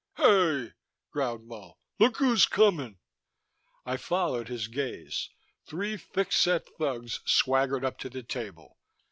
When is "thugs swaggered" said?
6.79-7.85